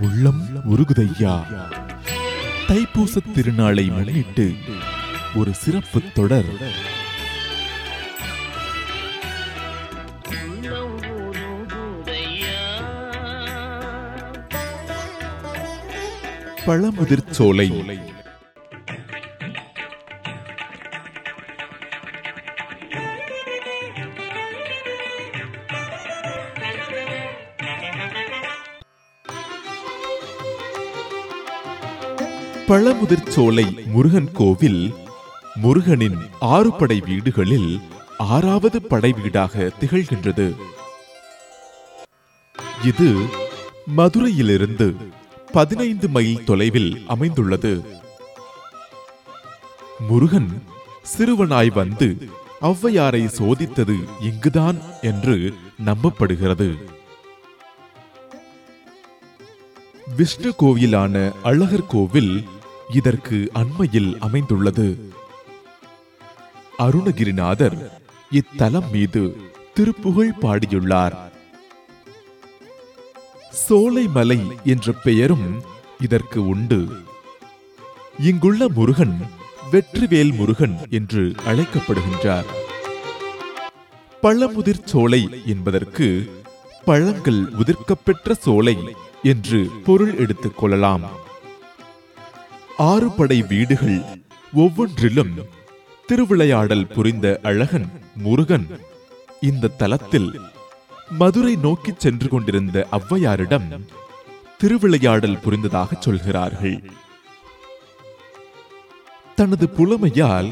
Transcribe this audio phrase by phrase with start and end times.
[0.00, 1.42] உள்ளம் உருகுதையா?
[2.68, 4.54] தைப்பூச திருநாளை முன்னிட்டு
[5.34, 6.88] ஒரு சிறப்பு தொடர்.
[16.64, 18.09] உள்ளம்
[32.70, 34.82] பழமுதிர்ச்சோலை முருகன் கோவில்
[35.62, 37.80] முருகனின் ஆறு படை வீடுகளில்
[38.16, 40.46] ஆறாவது படை வீடாக திகழ்கின்றது.
[42.84, 43.08] இது
[43.86, 44.88] மதுரையிலிருந்து
[45.52, 47.82] பதினைந்து மைல் தொலைவில் அமைந்துள்ளது.
[50.08, 50.50] முருகன்
[51.12, 52.08] சிறுவனாய் வந்து
[52.70, 55.36] ஔவையாரை சோதித்தது இங்குதான் என்று
[55.84, 56.70] நம்பப்படுகிறது.
[60.16, 62.32] விஷ்ணு கோவிலான அழகர் கோவில்
[62.92, 65.12] இதற்கு அண்மையில் அமைந்துள்ளது.
[66.78, 69.36] அருணகிரிநாதர் இத்தலம் மீது
[69.74, 71.16] திருப்புகழ் பாடியுள்ளார்.
[73.68, 75.62] சோலைமலை என்ற பெயரும்
[76.00, 76.88] இதற்கு உண்டு.
[78.18, 79.26] இங்குள்ள முருகன்
[79.72, 82.44] வெற்றிவேல் முருகன் என்று அழைக்கப்படுகின்றார்.
[84.22, 86.30] பழமுதிர் சோலை என்பதற்கு
[86.84, 88.76] பழங்கள் உதிர்க்கப்பெற்ற சோலை
[89.22, 91.28] என்று பொருள் எடுத்துக் கொள்ளலாம்.
[92.80, 94.02] ஆறு படை வீடுகள்
[94.52, 95.32] ஒவ்வொன்றிலும்
[96.06, 98.66] திருவிளையாடல் புரிந்த அழகன் முருகன்.
[99.40, 100.40] இந்த தலத்தில்
[101.10, 103.80] மதுரை நோக்கிச் சென்று கொண்டிருந்த ஔவையாரிடம்
[104.58, 106.90] திருவிளையாடல் புரிந்ததாக சொல்கிறார்கள்.
[109.34, 110.50] தனது புலமையால்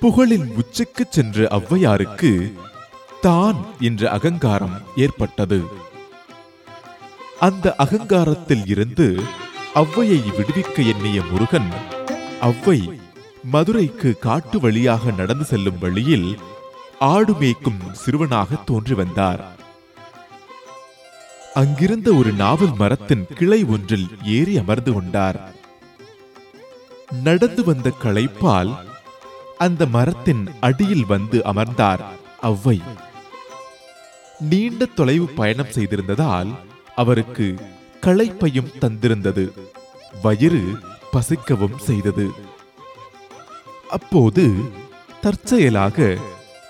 [0.00, 2.52] புகழின் உச்சிக்குச் சென்ற ஔவையாருக்கு
[3.20, 5.62] தான் என்ற அகங்காரம் ஏற்பட்டது.
[7.38, 9.20] அந்த அகங்காரத்தில் இருந்து
[9.74, 11.70] ஔவையை விடுவிக்க எண்ணிய முருகன்
[12.40, 12.98] அவ்வை
[13.44, 16.38] மதுரைக்கு காட்டு வழியாக நடந்து செல்லும் வழியில்
[16.98, 19.42] ஆடு மேய்க்கும் சிறுவனாக தோன்றி வந்தார்.
[21.54, 25.38] அங்கிருந்த ஒரு நாவல் மரத்தின் கிளை ஒன்றில் ஏறி அமர்ந்து கொண்டார்.
[27.22, 28.72] நடந்து வந்த களைப்பால்
[29.56, 32.02] அந்த மரத்தின் அடியில் வந்து அமர்ந்தார்
[32.42, 32.80] ஔவை
[34.40, 36.50] நீண்ட தொலைவு பயணம் செய்திருந்ததால்
[36.94, 37.58] அவருக்கு
[38.00, 39.52] களைப்பையும் தந்திருந்தது.
[40.22, 40.62] வயிறு
[41.12, 42.30] பசிக்கவும் செய்தது.
[43.88, 44.54] அப்போது
[45.20, 46.16] தற்செயலாக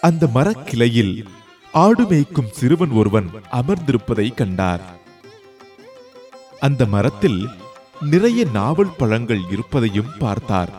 [0.00, 1.28] அந்த மரக்கிளையில்
[1.72, 4.80] ஆடு மேய்க்கும் சிறுவன் ஒருவன் அமர்ந்திருப்பதை கண்டார்.
[6.60, 7.48] அந்த மரத்தில்
[8.00, 10.70] நிறைய நாவல் பழங்கள் இருப்பதையும் பார்த்தார்.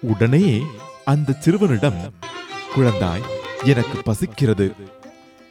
[0.00, 0.62] உடனே
[1.04, 2.14] அந்த சிறுவனிடம்
[2.76, 3.26] குழந்தாய்
[3.64, 4.74] எனக்கு பசிக்கிறது.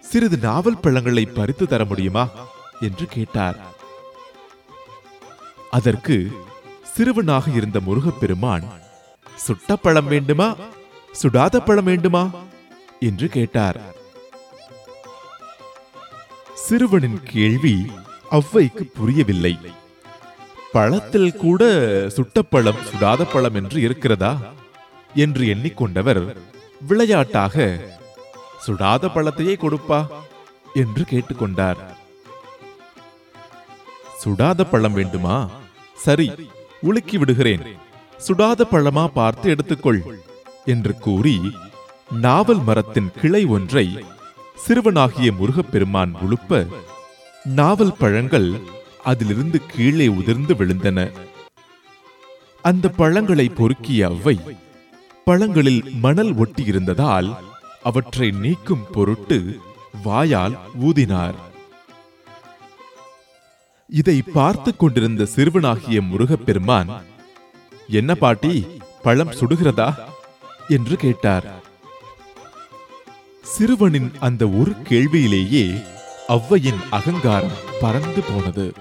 [0.00, 2.28] சிறிது நாவல் பழங்களை பறித்து தர முடியுமா?
[2.80, 3.58] என்று கேட்டார்.
[5.70, 6.32] அதற்கு
[6.82, 8.80] சிறுவனாக இருந்த முருகப்பெருமான்
[9.36, 10.56] சுட்ட பழம் வேண்டுமா?
[11.22, 12.30] சுடாத பழம் வேண்டுமா?
[13.00, 13.80] என்று கேட்டார்.
[16.54, 17.90] சிறுவனின் கேள்வி
[18.30, 19.58] அவ்வைக்கு புரியவில்லை.
[20.72, 21.62] பழத்தில் கூட
[22.10, 24.38] சுட்ட பழம் சுடாத பழம் என்று இருக்கிறதா?
[25.14, 26.36] என்று எண்ணிக்கொண்டவர்
[26.80, 27.78] விளையாட்டாக
[28.66, 30.06] சுடாத பழத்தையே கொடுப்பா
[30.74, 31.76] என்று கேட்டுக்கொண்டார்.
[34.22, 35.36] சுடாத பழம் வேண்டுமா?
[35.96, 36.28] சரி
[36.88, 37.64] உலுக்கி விடுகிறேன்.
[38.26, 40.00] சுடாத பழமா பார்த்து எடுத்துக்கொள்
[40.64, 41.36] என்று கூறி
[42.24, 43.86] நாவல் மரத்தின் கிளை ஒன்றை
[44.64, 46.60] சிறுவனாகிய முருகப்பெருமான் உழுப்ப
[47.58, 48.48] நாவல் பழங்கள்
[49.10, 50.98] அதிலிருந்து கீழே உதிர்ந்து விழுந்தன.
[52.62, 54.36] அந்த பழங்களை பொறுக்கிய அவ்வை
[55.26, 57.28] பழங்களில் மணல் ஒட்டியிருந்ததால்
[57.82, 59.38] அவற்றை நீக்கும் பொருட்டு
[60.04, 60.56] வாயால்
[60.88, 61.38] ஊதினார்.
[63.90, 66.90] இதை பார்த்து கொண்டிருந்த சிறுவனாகிய முருகப்பெருமான்
[67.88, 68.66] என்ன பாட்டி
[69.02, 69.94] பழம் சுடுகிறதா?
[70.68, 71.46] என்று கேட்டார்.
[73.42, 75.84] சிறுவனின் அந்த ஒரு கேள்வியிலேயே
[76.28, 78.72] அவ்வையின் அகங்காரம் பறந்து போனது.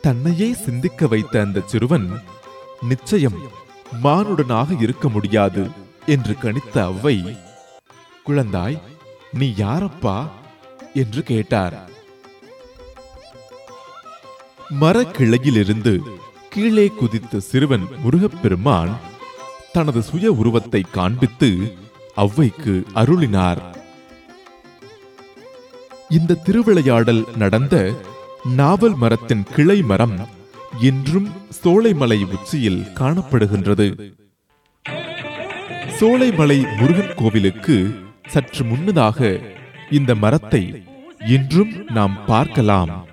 [0.00, 2.20] தன்னையே சிந்திக்க வைத்த அந்த சிறுவன்
[2.80, 3.42] நிச்சயம்
[4.00, 5.70] மானுடனாக இருக்க முடியாது
[6.06, 7.36] என்று கணித்த ஔவை
[8.26, 8.80] குழந்தாய்
[9.32, 10.28] நீ யாரப்பா?
[10.94, 11.76] என்று கேட்டார்.
[14.70, 16.00] மரக்கிளையிலிருந்து
[16.48, 18.92] கீழே குதித்த சிறுவன் முருகப்பெருமான்
[19.72, 21.50] தனது சுய உருவத்தை காண்பித்து
[22.16, 23.60] அவ்வைக்கு அருளினார்.
[26.08, 27.92] இந்த திருவிளையாடல் நடந்த
[28.44, 30.28] நாவல் மரத்தின் கிளை மரம்
[30.80, 31.28] இன்றும்
[31.64, 34.12] சோலைமலை உச்சியில் காணப்படுகின்றது.
[36.00, 37.94] சோலைமலை முருகன் கோவிலுக்கு
[38.26, 39.40] சற்று முன்னதாக
[39.90, 40.84] இந்த மரத்தை
[41.26, 43.06] இன்றும் நாம் பார்க்கலாம்.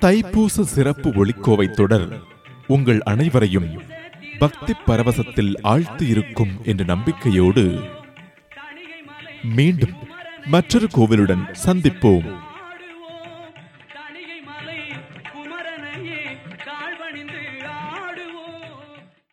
[0.00, 2.08] தைப்பூச சிறப்பு ஒளிக்கோவை தொடர்
[2.66, 3.68] உங்கள் அனைவரையும்
[4.38, 7.64] பக்தி பரவசத்தில் ஆழ்த்தி இருக்கும் என்ற நம்பிக்கையோடு
[9.42, 9.94] மீண்டும்
[10.46, 12.28] மற்றொரு கோவிலுடன் சந்திப்போம்.